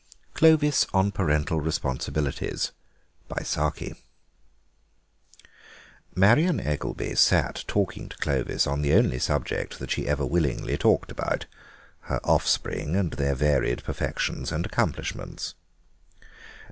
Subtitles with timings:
[0.33, 2.71] CLOVIS ON PARENTAL RESPONSIBILITIES
[6.15, 11.11] Marion Eggelby sat talking to Clovis on the only subject that she ever willingly talked
[11.11, 15.53] about—her offspring and their varied perfections and accomplishments.